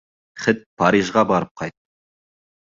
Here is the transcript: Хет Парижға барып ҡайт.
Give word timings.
Хет 0.45 0.63
Парижға 0.83 1.25
барып 1.33 1.53
ҡайт. 1.63 1.77